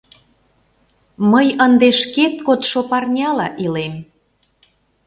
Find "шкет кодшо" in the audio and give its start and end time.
1.99-2.79